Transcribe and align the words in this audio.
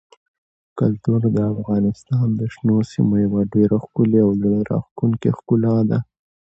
کلتور 0.79 1.21
د 1.35 1.37
افغانستان 1.53 2.27
د 2.39 2.41
شنو 2.53 2.77
سیمو 2.91 3.15
یوه 3.25 3.41
ډېره 3.53 3.75
ښکلې 3.83 4.19
او 4.25 4.29
زړه 4.39 4.59
راښکونکې 4.69 5.29
ښکلا 5.37 5.77
ده. 5.89 5.99